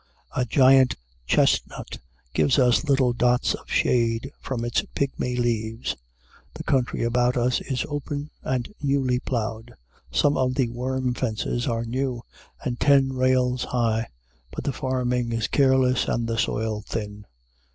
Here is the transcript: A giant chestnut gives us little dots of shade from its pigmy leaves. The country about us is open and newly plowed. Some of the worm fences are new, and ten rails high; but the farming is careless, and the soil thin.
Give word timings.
A 0.35 0.45
giant 0.45 0.95
chestnut 1.27 1.99
gives 2.33 2.57
us 2.57 2.83
little 2.85 3.13
dots 3.13 3.53
of 3.53 3.69
shade 3.69 4.31
from 4.39 4.65
its 4.65 4.83
pigmy 4.95 5.35
leaves. 5.37 5.95
The 6.55 6.63
country 6.63 7.03
about 7.03 7.37
us 7.37 7.61
is 7.61 7.85
open 7.87 8.31
and 8.41 8.73
newly 8.81 9.19
plowed. 9.19 9.75
Some 10.11 10.37
of 10.37 10.55
the 10.55 10.69
worm 10.69 11.13
fences 11.13 11.67
are 11.67 11.85
new, 11.85 12.23
and 12.65 12.79
ten 12.79 13.13
rails 13.13 13.65
high; 13.65 14.07
but 14.49 14.63
the 14.63 14.73
farming 14.73 15.33
is 15.33 15.47
careless, 15.47 16.07
and 16.07 16.27
the 16.27 16.39
soil 16.39 16.81
thin. 16.81 17.27